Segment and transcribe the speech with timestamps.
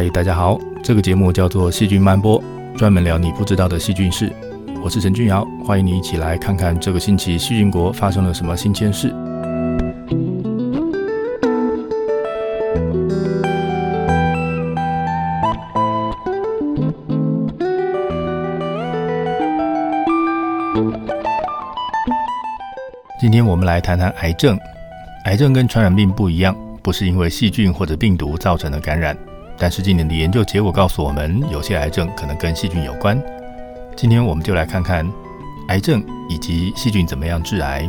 [0.00, 2.42] 嗨，大家好，这个节目叫做《细菌漫播》，
[2.74, 4.32] 专门聊你不知道的细菌事。
[4.82, 9.14] 我是陈俊尧，欢迎你一起来看看这个星期细菌国发生了什么新鲜事。
[23.20, 24.58] 今天我们来谈谈癌症。
[25.26, 29.14] 癌症跟传染病不一样，不是因为细菌或者病毒造成的感染。
[29.60, 33.22] 但是今年的研究结果告诉我们，有些癌症可能跟细菌有关。
[33.94, 35.06] 今天我们就来看看
[35.68, 37.88] 癌症以及细菌怎么样致癌，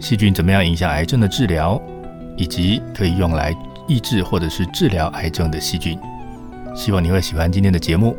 [0.00, 1.78] 细菌怎么样影响癌症的治疗，
[2.38, 3.54] 以及可以用来
[3.86, 5.98] 抑制或者是治疗癌症的细菌。
[6.74, 8.16] 希望你会喜欢今天的节目。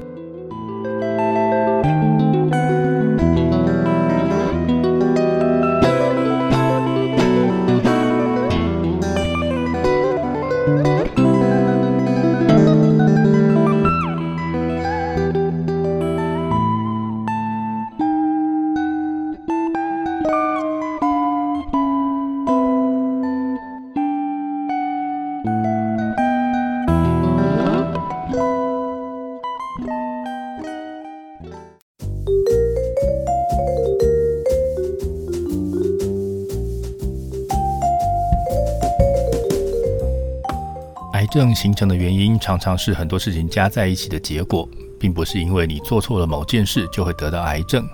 [41.54, 44.68] 形成的原因常常是很多事情加在一起的结果，
[45.00, 47.88] 并不是因为你做错了某件事就会得到癌症。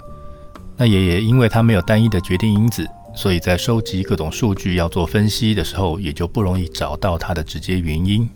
[0.78, 2.86] 那也也因为它没有单一的决定因子，
[3.16, 8.30] 所以在收集各种数据要做分析的时候，也就不容易找到它的直接原因。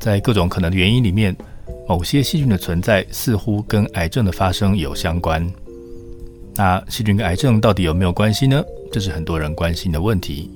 [0.00, 1.36] 在各种可能的原因里面，
[1.86, 5.46] 某些细菌的存在似乎跟癌症的发生有相关。
[6.54, 8.62] 那细菌跟癌症到底有没有关系呢？
[8.90, 10.50] 这是很多人关心的问题。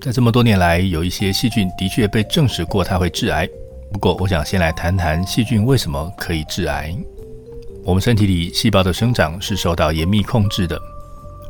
[0.00, 3.48] 在这么多年来，有一些细菌的确被证实过它会致癌。
[3.92, 6.96] 不过，我想先来谈谈细菌为什么可以致癌。
[7.84, 10.80] 我们身体里细胞的生长是受到严密控制的，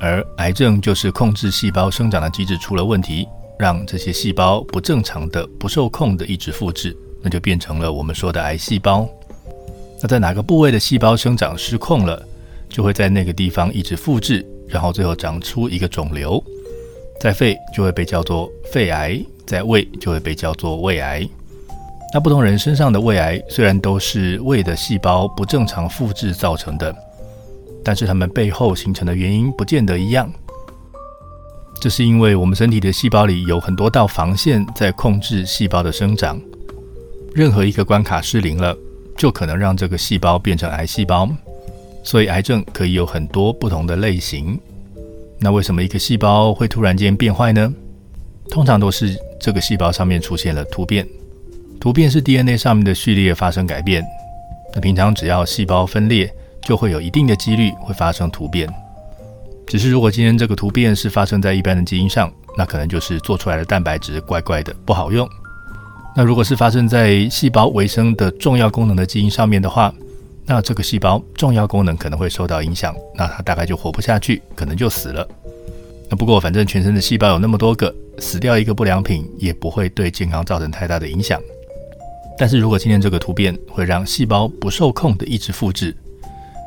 [0.01, 3.29] 而癌症就是控制细胞生长的机制出了问题，
[3.59, 9.07] 让这些细胞不正常的、不受控的一直复制，那就变成了我们说的癌细胞。
[10.01, 12.27] 那在哪个部位的细胞生长失控了，
[12.67, 16.43] 就会在那个地方一直复制，然后最后长出一个肿瘤。
[17.21, 21.29] 在肺就会被叫做肺癌，在胃就会被叫做胃癌。
[22.15, 26.95] 那不同人身上的胃癌虽然都是胃的细胞不正常复制造成的，
[27.85, 30.33] 但是它们背后形成的原因不见得一样。
[31.81, 36.41] 这是因为我们身体的细胞里有很多道防线在控制细胞的生长，
[37.35, 38.77] 任何一个关卡失灵了，
[39.17, 41.29] 就可能让这个细胞变成癌细胞。
[42.03, 44.59] 所以癌症可以有很多不同的类型。
[45.41, 47.73] 那为什么一个细胞会突然间变坏呢？
[48.51, 51.07] 通常都是这个细胞上面出现了突变，
[51.79, 54.05] 突变是 DNA 上面的序列发生改变。
[54.75, 56.33] 那平常只要细胞分裂，
[56.63, 58.69] 就会有一定的几率会发生突变。
[59.67, 65.29] 只是如果今天这个突变是发生在一般的基因上，那可能就是做出来的蛋白质怪怪的，不好用。
[66.17, 69.93] 那如果是发生在细胞维生的重要功能的基因上面的话，
[70.49, 75.29] 那这个细胞重要功能可能会受到影响，那它大概就活不下去，可能就死了。
[76.09, 81.39] 那不过反正全身的细胞有那么多个，死掉一个不良品也不会对健康造成太大的影响。
[82.39, 85.95] 但是如果今天这个突变会让细胞不受控的一直复制，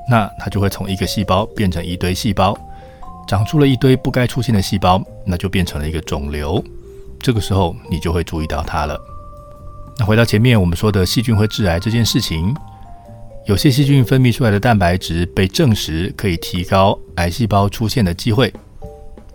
[0.07, 2.55] 那它就会从一个细胞变成一堆细胞，
[3.27, 6.63] 长出了一堆不该出现的细胞，那就变成了一个肿瘤。
[7.19, 8.99] 这个时候你就会注意到它了。
[9.97, 12.53] 那回到前面我们说的细菌会致癌这件事情，
[13.45, 18.53] 有些细菌分泌出来的蛋白质被证实可以提高癌细胞出现的机会。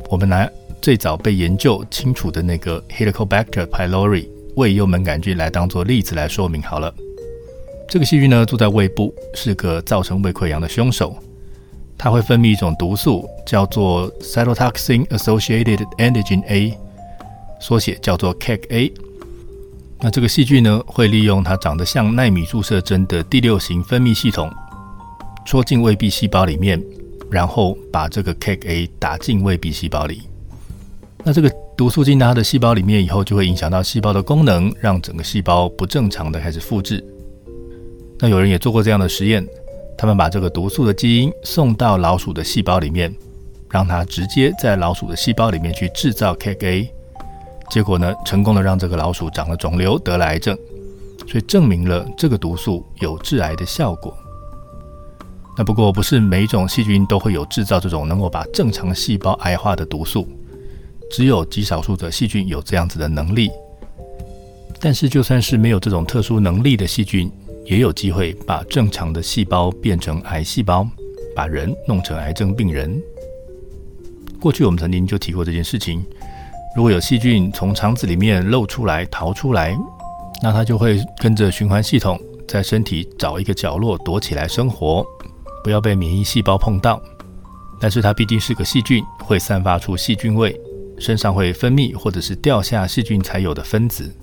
[0.09, 0.49] 我们拿
[0.81, 6.95] 最早被研究清楚的那个 Helicobacter pylori 胃幽门杆菌来当做例子来说明好了。
[7.89, 11.17] 这个细菌呢住在胃部，是个造成胃溃疡的凶手。
[11.99, 16.79] 它会分泌一种毒素，叫做 Cytotoxin Associated Antigen A，
[17.61, 18.93] 缩写叫做 CAG-A。
[20.07, 24.49] 那这个细菌呢，会利用它长得像纳米注射针的第六型分泌系统，
[25.45, 26.81] 戳进胃壁细胞里面，
[27.29, 30.23] 然后把这个 CAG-A 打进胃壁细胞里。
[31.25, 37.05] 那这个毒素进到它的细胞里面以后，就会影响到细胞的功能，让整个细胞不正常的开始复制。
[38.21, 39.45] 那有人也做过这样的实验，
[39.99, 43.13] 他们把这个毒素的基因送到老鼠的细胞里面，
[43.69, 46.93] 让它直接在老鼠的细胞里面去制造 CAG-A。
[47.71, 50.57] 结果呢，成功的让这个老鼠长了肿瘤，得了癌症，
[51.27, 54.17] 所以证明了这个毒素有致癌的效果。
[55.59, 60.29] 那不过不是每一种细菌都会有制造这种能够把正常细胞癌化的毒素，
[61.11, 63.51] 只有极少数的细菌有这样子的能力。
[64.79, 67.31] 但是就算是没有这种特殊能力的细菌，
[67.65, 70.87] 也有机会把正常的细胞变成癌细胞，
[71.35, 73.03] 把人弄成癌症病人。
[74.39, 76.05] 过去我们曾经就提过这件事情。
[76.77, 79.75] 如果有细菌从肠子里面漏出来、逃出来，
[80.43, 85.03] 那它就会跟着循环系统在身体找一个角落躲起来生活，
[85.65, 87.01] 不要被免疫细胞碰到。
[87.81, 90.55] 但是它毕竟是个细菌，会散发出细菌味，
[90.99, 94.15] 身上会分泌或者是掉下细菌才有的分子。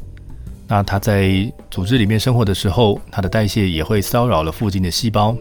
[0.68, 5.36] 那它在组织里面生活的时候，它的代谢也会骚扰了附近的细胞。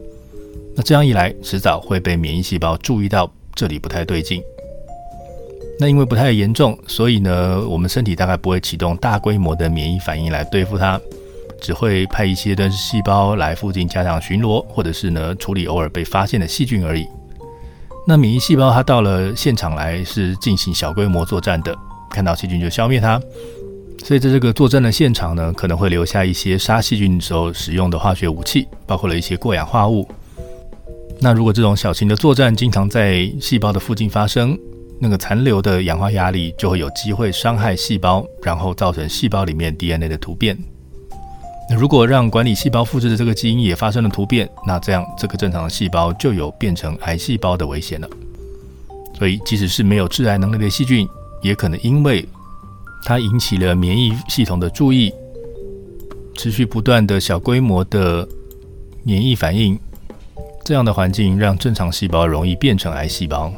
[0.74, 4.42] 那这样一来，迟早会被免疫细胞注意到这里不太对劲。
[5.82, 11.00] 那因为不太严重，所以呢，我们身体大概不会启动大规模的免疫反应来对付它，
[11.60, 17.04] 只会派一些的细胞来附近加强巡逻，或者是呢处理偶尔被发现的细菌而已。
[18.06, 21.76] 那免疫细胞它到了现场来是进行小规模作战的，
[22.08, 23.20] 看到细菌就消灭它。
[24.04, 30.08] 所以在这个作战的现场呢，可能会留下一些杀细菌的时候使用的化学武器，包括了一些过氧化物。
[31.18, 34.56] 那如果这种小型的作战经常在细胞的附近发生，
[35.02, 40.56] 那个残留的氧化压力就会有机会伤害细胞，然后造成细胞里面 DNA 的突变。
[41.68, 48.08] 那如果让管理细胞复制的这个基因也发生了突变，那这样这个正常的细胞就有变成癌细胞的危险了。
[49.18, 51.08] 所以，即使是没有致癌能力的细菌，
[51.42, 52.24] 也可能因为
[53.04, 55.12] 它引起了免疫系统的注意，
[56.36, 58.24] 持续不断的小规模的
[59.02, 59.76] 免疫反应，
[60.64, 63.52] 这样的环境让正常细胞容易变成癌细胞。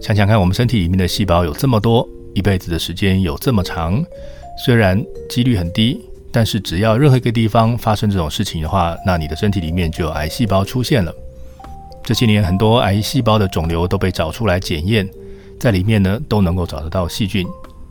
[0.00, 4.04] 想想看，我们身体里面的细胞有这么多，一辈子的时间有这么长，
[4.64, 6.00] 虽然几率很低，
[6.30, 11.12] 但是只要任何一个地方发生这种事情的话，那你的身体里面就有癌细胞出现了。
[12.04, 15.08] 这些年，很多癌细胞的肿瘤都被找出来检验，
[15.58, 17.46] 在里面呢都能够找得到细菌，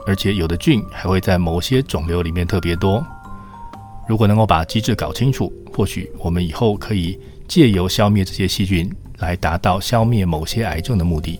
[0.05, 3.05] 而且有的菌还会在某些肿瘤里面特别多。
[4.07, 11.39] 如果能够把机制搞清楚，或许我们以后可以借由消灭这些细菌，来达到消灭某些癌症的目的。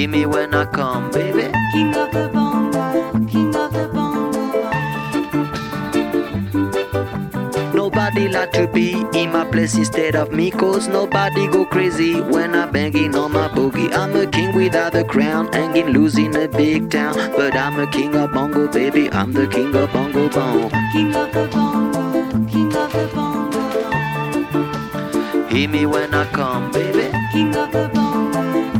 [0.00, 1.52] Hear me when I come, baby.
[1.72, 4.30] King of the bongo, king of the bongo.
[7.74, 12.54] Nobody like to be in my place instead of me, cause nobody go crazy when
[12.54, 13.92] I'm banging on my boogie.
[13.92, 17.14] I'm a king without a crown, hanging loose in a big town.
[17.36, 19.10] But I'm a king of bongo, baby.
[19.12, 20.70] I'm the king of bongo bong.
[20.92, 23.60] King of the bongo, king of the bongo.
[25.50, 27.12] Hear me when I come, baby.
[27.32, 28.79] King of the bongo.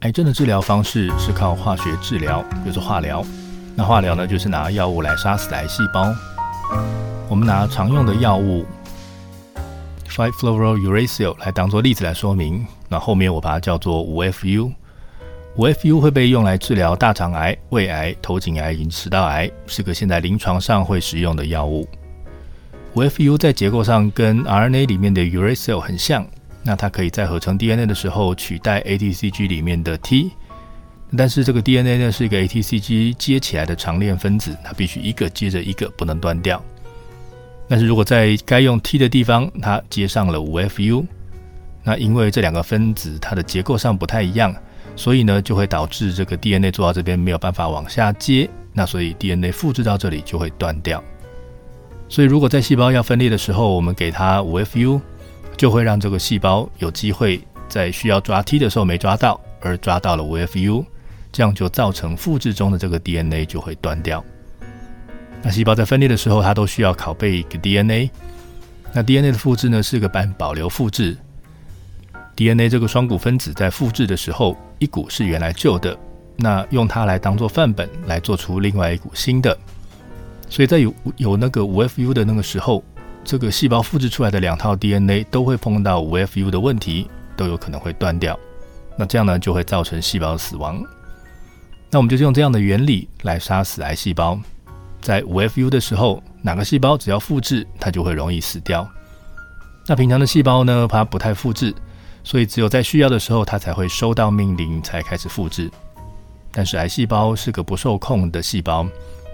[0.00, 3.24] 癌症的治疗方式是靠化学治疗，比如说化疗。
[3.74, 6.14] 那化疗呢，就是拿药物来杀死癌细胞。
[7.28, 8.64] 我们拿常用的药物
[10.08, 12.64] 5-fluorouracil 来当做例子来说明。
[12.88, 14.72] 那后面我把它叫做 5-FU。
[15.56, 21.88] 5-FU 会被用来治疗大肠癌、胃癌、头颈癌以及食道癌，是个现在临床上会使用的药物。
[22.94, 26.24] 5-FU 在结构上跟 RNA 里面的 uracil 很像，
[26.66, 30.32] 那它可以在合成 DNA 的时候取代 ATCG 里面的 T。
[31.16, 36.60] 但是这个 DNA 呢是一个 ATCG 接起来的长链分子，它必须一个接着一个，不能断掉。
[37.68, 41.06] 但是如果在该用 T 的地方，它接上了 5-FU，
[41.84, 44.54] 那因为这两个分子它的结构上不太一样。
[44.96, 51.04] 所以呢，就会导致这个 DNA 做到这边没有办法往下接，那所以 DNA 复制到这里就会断掉。
[52.08, 54.98] 所以如果在细胞要分裂的时候，我们给它 5-FU，
[55.56, 60.84] 就会让这个细胞有机会在需要抓 T 的时候没抓到，而抓到了 5-FU，
[61.32, 64.24] 这样就造成复制中的这个 DNA 就会断掉。
[65.42, 68.10] 那细胞在分裂的时候，它都需要拷贝一个 DNA。
[68.92, 71.16] 那 DNA 的复制呢，是个半保留复制。
[72.34, 75.96] DNA 这个双股分子在复制的时候，一股是原来旧的，
[76.36, 79.56] 那用它来当做范本来做出另外一股新的。
[80.48, 82.82] 所以在有有那个 5-FU 的那个时候，
[83.26, 88.38] 这个细胞复制出来的两套 DNA 都会碰到 5-FU 的问题，都有可能会断掉。
[88.96, 90.80] 那这样呢，就会造成细胞死亡。
[91.90, 94.38] 那我们就是用这样的原理来杀死癌细胞。
[95.00, 98.88] 在 5-FU 的时候，哪个细胞只要复制，它就会容易死掉。
[99.88, 101.74] 那平常的细胞呢，它不太复制。
[102.22, 105.68] 所以只有在需要的时候，它才会收到命令，才开始复制。
[106.52, 108.86] 但是癌细胞是个不受控的细胞，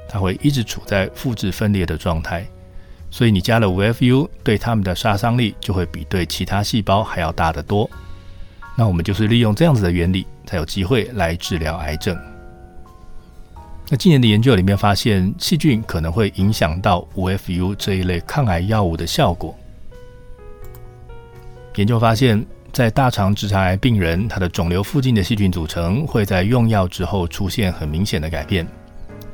[0.08, 2.46] 它会一直处在复制分裂的状态。
[3.12, 7.88] 所以你加了 5-FU，对它们的杀伤力就会比对其他细胞还要大得多。
[8.74, 12.18] 那我们就是利用这样子的原理，才有机会来治疗癌症。
[13.88, 19.54] 那近年的研究里面发现，细菌可能会影响到 5-FU 这一类抗癌药物的效果。
[21.76, 22.44] 研究发现。
[22.72, 28.66] 在大肠直肠癌病人，他的肿瘤附近的细菌组成会在用药之后出现很明显的改变。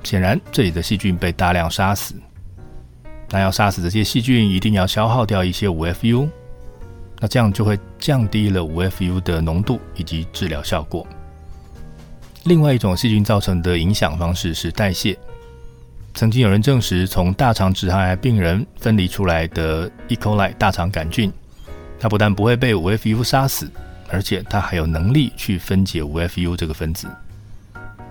[0.02, 2.16] 显然，这里的细菌被大量杀死。
[3.30, 6.28] 那要杀死这些细菌，一定要消耗掉一些 5-FU。
[7.20, 11.06] 那这样就会降低了 5-FU 的浓度以及治疗效果。
[12.44, 15.18] 另外一种细菌造成的影响方式是代谢。
[16.14, 20.14] 曾经有人证实，从大肠直肠癌病人分离出来的 E.
[20.14, 21.32] coli 大肠杆菌。
[22.00, 23.68] 它不但不会被 5-FU 杀死，
[24.08, 27.08] 而且它还有能力去分解 5-FU 这个分子，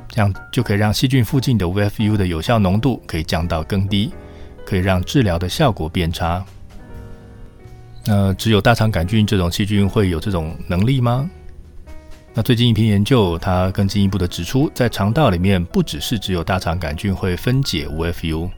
[0.10, 4.12] 这样就可以让细菌附近的 5-FU 的有效浓度可以降到更低，
[4.68, 6.44] 可以让治疗的效果变差。
[8.06, 11.30] 那只有大肠杆菌这种细菌会有这种能力吗？
[12.34, 18.50] 那最近一篇研究，它更进一步的指出，在肠道里面不只是只有大肠杆菌会分解 5-FU。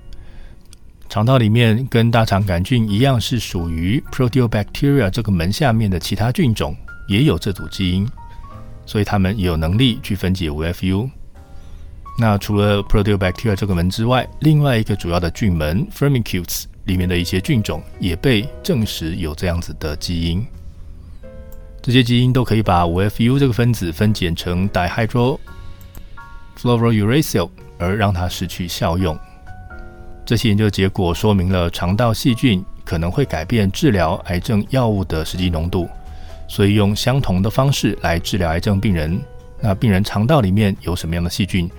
[1.08, 6.76] 肠道里面跟大肠杆菌一样，是属于 Proteobacteria 这个门下面的其他菌种，
[7.08, 8.10] 也有这组基因，
[8.84, 11.08] 所以它们也有能力去分解 5-FU。
[12.20, 20.46] 那除了 Proteobacteria 这个门之外，另外一个主要的菌门 Firmicutes 里面的一些菌种也被证实有这样子的基因。
[21.82, 29.18] 这些基因都可以把 5-FU 这个分子分解成 Dihydrofluorouracil，而让它失去效用。
[30.26, 35.88] 这些研究结果说明了肠道细菌可能会改变治疗癌症药物的实际浓度，
[36.50, 39.22] 所以用相同的方式来治疗癌症病人，
[39.62, 41.72] 那病人肠道里面有什么样的细菌，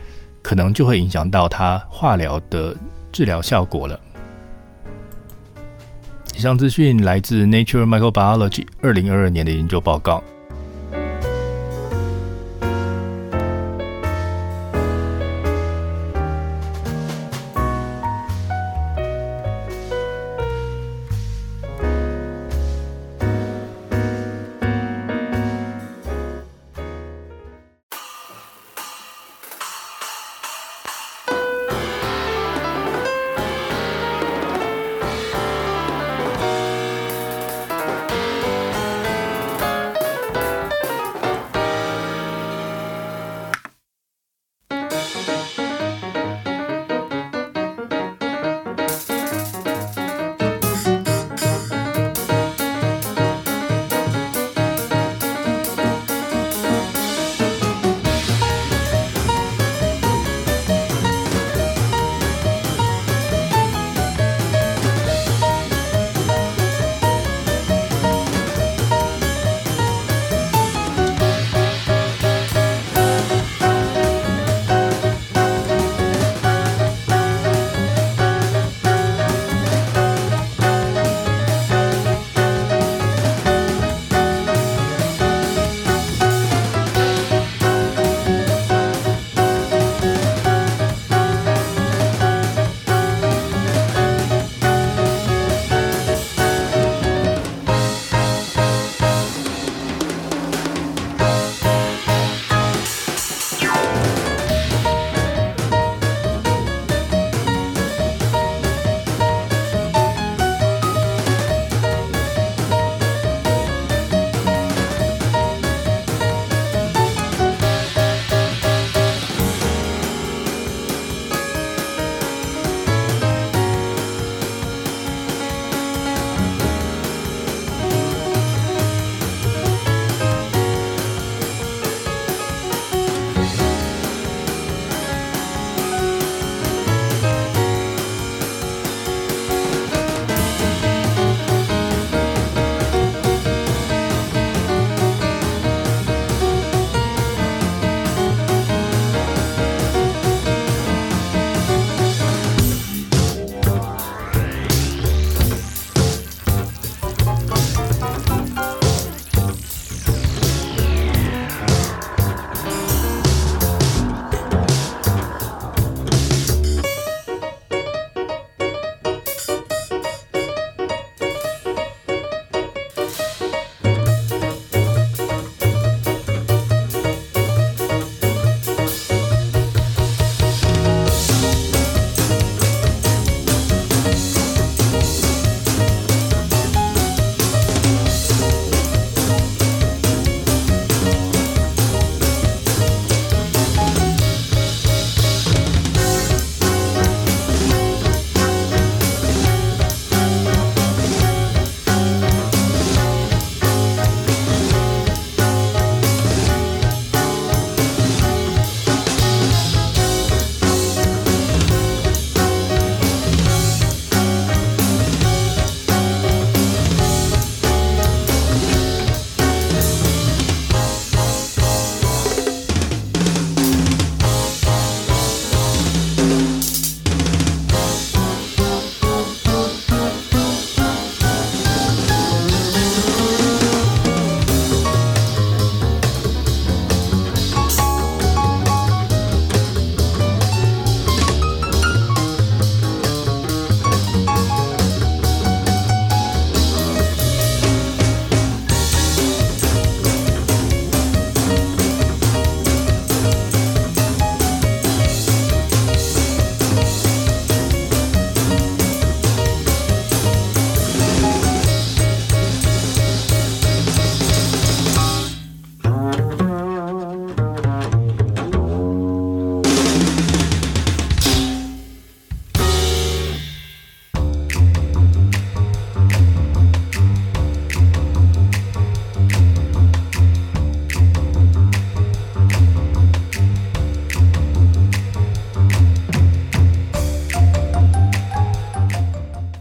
[0.42, 2.76] 可能就会影响到他化疗的
[3.12, 3.99] 治疗效果了。
[6.37, 10.23] 以上资讯来自《Nature Microbiology》二零二二年的研究报告。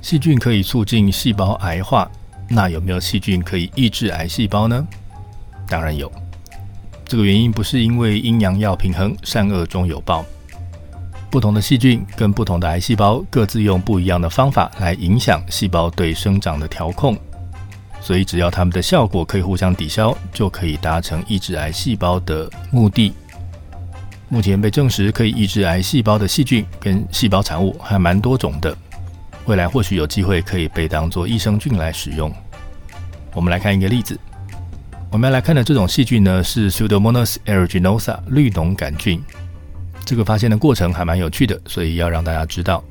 [0.09, 2.09] 细菌可以促进细胞癌化，
[2.47, 4.87] 那有没有细菌可以抑制癌细胞呢？
[5.67, 6.11] 当然有。
[7.05, 10.25] 这个原因不是因为阴阳要平衡，善恶终有报。
[11.29, 17.15] 不同的细菌跟不同的癌细胞各自用不一样的方法来影响细胞对生长的调控，
[18.01, 23.13] 所以只要它们的效果可以互相抵消，就可以达成抑制癌细胞的目的。
[24.27, 28.75] 目前被证实可以抑制癌细胞的细菌跟细胞产物还蛮多种的，
[29.49, 32.31] 未来或许有机会可以被当做益生菌来使用。
[33.33, 34.15] 我们来看一个例子，
[35.11, 39.19] 我们要来看的这种细菌呢是 Pseudomonas aeruginosa 绿脓杆菌。
[40.05, 42.83] 这个发现的过程还蛮有趣的，所以要让大家知道。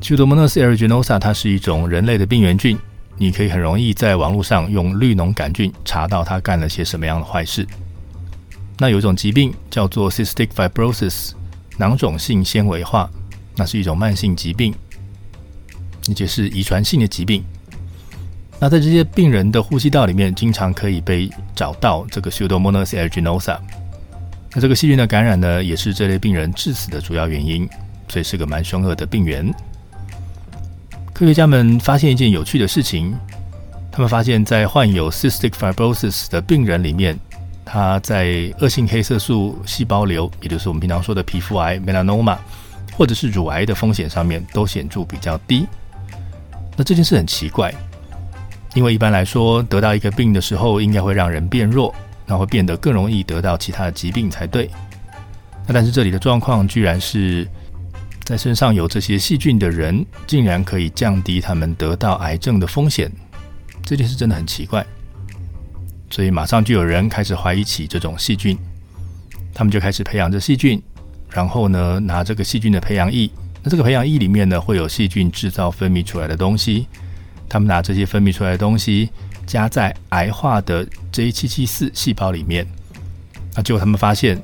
[0.00, 2.76] Pseudomonas aeruginosa 它是一种人类的病原菌，
[3.16, 7.64] 你可以很容易在网络上用绿脓杆菌查到它干了些什么样的坏事。
[8.78, 11.30] 那有一种疾病叫做 cystic fibrosis，
[11.78, 13.08] 囊肿性纤维化，
[13.54, 14.74] 那是一种慢性疾病，
[16.08, 17.42] 而且是遗传性的疾病。
[18.58, 23.58] 那在这些病人的呼吸道里面，经常可以被找到这个 Pseudomonas aeruginosa。
[24.54, 27.68] 那这个细菌的感染呢，也是这类病人致死的主要原因，
[28.08, 29.52] 所以是个蛮凶恶的病原。
[31.12, 33.14] 科学家们发现一件有趣的事情，
[33.92, 37.18] 他们发现，在患有 cystic fibrosis 的病人里面，
[37.64, 42.38] 他在恶性黑色素细胞瘤，也就是我们平常说的皮肤癌 melanoma，
[42.94, 45.66] 或者是乳癌的风险上面都显著比较低。
[46.76, 47.74] 那这件事很奇怪，
[48.74, 51.94] 因为一般来说，得到一个病的时候，应该会让人变弱。
[52.28, 54.68] 那会变得更容易得到其他的疾病才对。
[55.64, 57.46] 那但是这里的状况居然是
[58.24, 63.08] 在身上有这些细菌的人，竟然可以降低他们得到癌症的风险，
[63.84, 64.84] 这件事真的很奇怪。
[66.10, 68.58] 所以马上就有人开始怀疑起这种细菌，
[69.54, 70.82] 他们就开始培养这细菌，
[71.30, 73.30] 然后呢拿这个细菌的培养液，
[73.66, 76.86] 那这个培养液里面呢会有细菌制造分泌出来的东西，
[77.48, 79.10] 他们拿这些分泌出来的东西。
[79.44, 82.66] 加在癌化的 J774 细胞里面，
[83.56, 84.40] 那结果他们发现，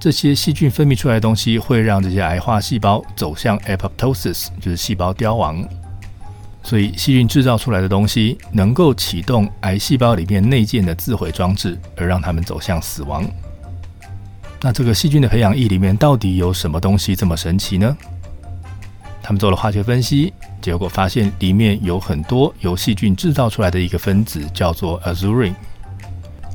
[0.00, 5.64] 这些细菌分泌出来的东西会让这些癌化细胞走向 apoptosis，就是细胞凋亡。
[6.62, 13.24] 所以细菌制造出来的东西能够启动癌细胞里面内建的自毁装置，而让它们走向死亡。
[14.60, 17.96] 那这个细菌的培养液里面到底有什么东西这么神奇呢？
[19.24, 20.30] 他们做了化学分析。
[20.60, 25.54] 结果发现里面有很多由细菌制造出来的一个分子，叫做 azurin。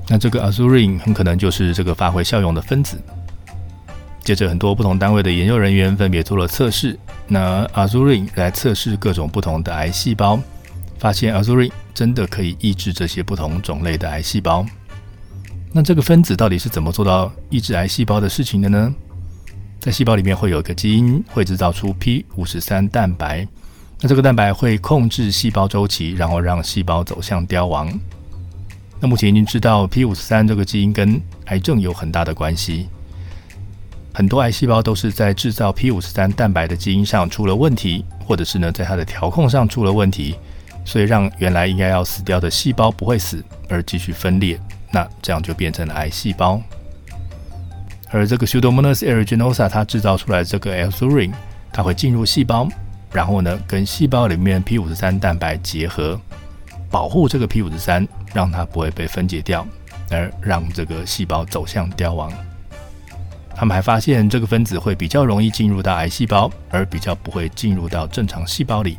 [0.07, 3.01] 那这个 azurin 很可能就是这个发挥效用的分子。
[4.23, 10.39] 接着，很多不同单位的研究人员分别做了测试，拿 azurin 来测试各种不同的癌细胞，
[10.99, 14.63] 发现 azurin 真的可以抑制这些不同种类的癌细胞。
[15.71, 18.93] 那这个分子到底是怎么做到抑制癌细胞的事情的呢？
[19.79, 23.47] 在细胞里面会有一个基因会制造出 p 五十三蛋白。
[24.01, 27.91] 那这个蛋白会控制细胞周期，然后让细胞走向凋亡。
[28.99, 32.87] 那目前已经知道 p 五十三这个基因跟癌症有很大的关系。
[34.13, 40.35] 很多癌细胞都是在制造 p 五十三蛋白的基因上出了问题，或者是呢在它的调控上出了问题，
[40.83, 44.59] 所以让原来应该要死掉的细胞不会死，而继续分裂。
[44.91, 46.61] 那这样就变成了癌细胞。
[48.11, 51.31] 而这个 Pseudomonas aeruginosa 它制造出来这个 azurin，
[51.71, 52.67] 它会进入细胞。
[53.11, 56.19] 然后呢，跟细胞里面 p 五十三蛋白结合，
[56.91, 59.65] 保护这个 p 五十三，让它不会被分解掉，
[60.11, 62.31] 而让这个细胞走向凋亡。
[63.55, 68.97] 他们还发现这个分子会比较容易进入到癌细胞，而比较不会进入到正常细胞里。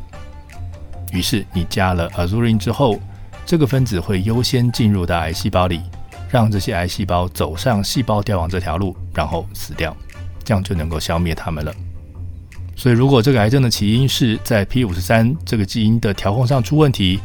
[1.13, 2.99] 于是你加了 azurin 之后，
[3.45, 5.81] 这个分子会优先进入到癌细胞里，
[6.29, 9.95] 让这些癌细胞走上细胞凋亡这条路，然后死掉，
[10.43, 11.73] 这样就能够消灭它们了。
[12.75, 17.19] 所以，如果这个癌症的起因是在 p 五十三这个基因的调控上出问题，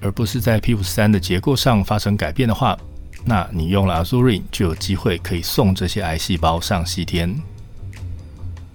[0.00, 2.78] 而不是在 p 五十三的结构上发生改变的话，
[3.24, 7.34] 那你用了 azurin 就有机会可以送这些癌细胞上西天。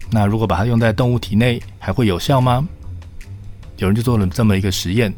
[0.10, 2.67] 那如果把它用在动物体内，还会有效吗？
[3.78, 5.13] 有人就做了这么一个实验，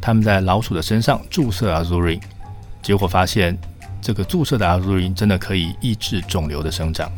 [0.00, 2.20] 他们在老鼠的身上注射 azurin，
[2.82, 3.58] 结果发现
[4.00, 7.10] 这个注射的 azurin 真的可以抑制肿瘤的生长。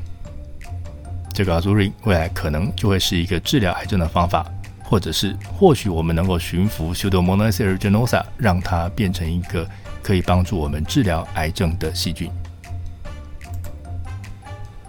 [1.33, 4.45] 这个 azurin 未来可能就会是一个治疗癌症的方法，
[4.83, 9.67] 或者是或许我们能够驯服 Pseudomonas aeruginosa，让它变成一个
[10.03, 12.31] 可以帮助我们治疗癌症的细菌。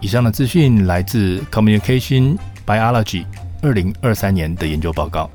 [0.00, 3.24] 以上的资讯来自 Communication Biology
[3.62, 5.30] 二零二三年的研究报告。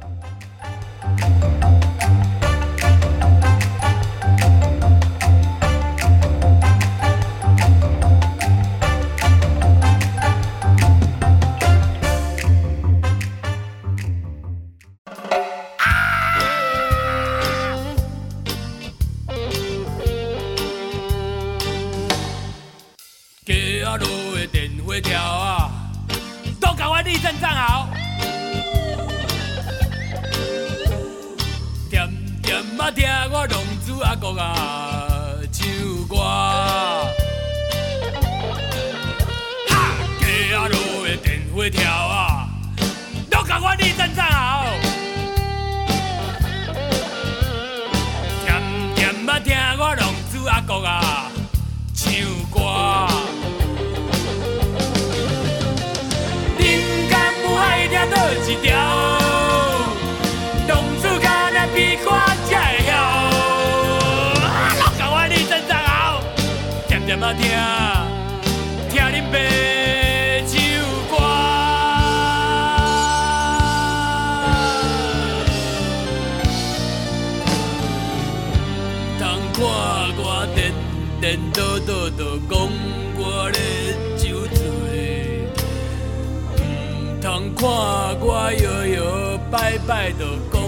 [87.58, 89.02] 看我摇摇
[89.50, 90.62] 摆摆，就讲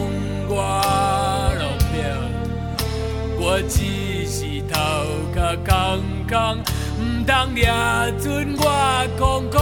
[0.49, 0.51] 我
[1.59, 1.93] 落魄。
[3.39, 3.77] 我只
[4.25, 4.75] 是头
[5.31, 5.69] 壳空
[6.27, 6.33] 空，
[6.99, 7.63] 唔通抓
[8.19, 8.65] 准我
[9.19, 9.21] 空
[9.51, 9.61] 空。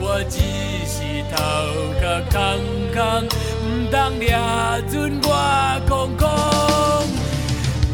[0.00, 0.38] 我只
[0.86, 1.02] 是
[1.34, 1.34] 头
[2.00, 2.38] 壳空
[2.94, 3.02] 空，
[3.66, 4.30] 唔通抓
[4.88, 5.28] 准我
[5.88, 6.22] 空空。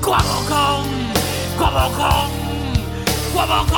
[0.02, 0.52] 我无空，
[1.56, 2.00] 我无空，
[3.32, 3.74] 我无空，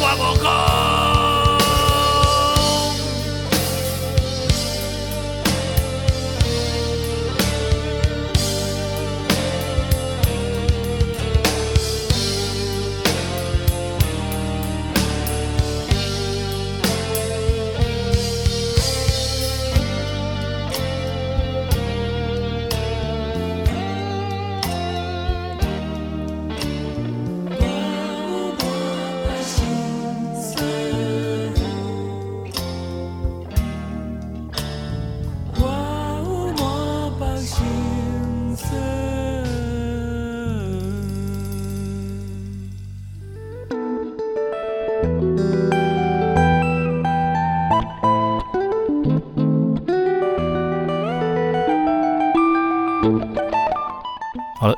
[0.00, 0.65] 我无空。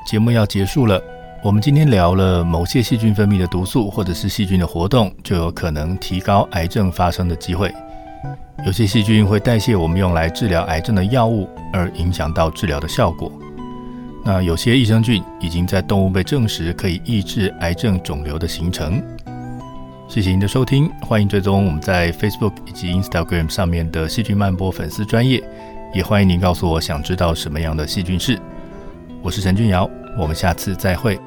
[0.09, 0.99] 节目要结束了。
[1.43, 7.71] 我们今天聊了某些细菌分泌的毒素，或者是细菌的活动，就有可能提高癌症发生的机会。
[8.65, 13.31] 有些细菌会代谢我们用来治疗癌症的药物，而影响到治疗的效果。
[14.25, 19.03] 那有些益生菌已经在动物被证实可以抑制癌症肿瘤的形成。
[20.09, 25.45] 谢谢您的收听，欢迎追踪我们在 Facebook 以及 Instagram 上面的细菌漫播粉丝专业，
[25.93, 28.41] 也欢迎您告诉我想知道什么样的细菌是。
[29.21, 31.19] 我是陈俊尧，我们下次再会。